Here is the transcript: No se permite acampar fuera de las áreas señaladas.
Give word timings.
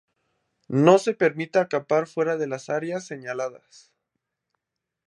No 0.67 0.97
se 0.97 1.13
permite 1.13 1.59
acampar 1.59 2.07
fuera 2.07 2.35
de 2.35 2.47
las 2.47 2.69
áreas 2.71 3.05
señaladas. 3.05 3.93